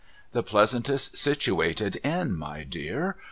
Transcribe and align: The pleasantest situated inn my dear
The 0.33 0.41
pleasantest 0.41 1.15
situated 1.15 1.97
inn 2.03 2.35
my 2.35 2.63
dear 2.63 3.17